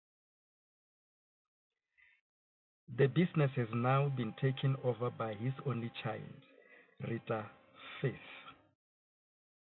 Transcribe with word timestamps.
The 2.97 3.05
business 3.05 3.51
has 3.55 3.67
now 3.71 4.09
been 4.09 4.33
taken 4.41 4.75
over 4.83 5.11
by 5.11 5.35
his 5.35 5.53
only 5.67 5.91
child, 6.03 6.41
Rita 7.07 7.47
Firth. 8.01 8.17